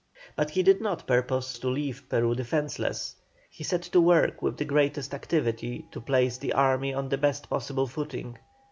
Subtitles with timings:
[0.35, 3.15] But he did not purpose to leave Peru defenceless.
[3.51, 7.51] He set to work with the greatest activity to place the army on the best
[7.51, 8.39] possible footing.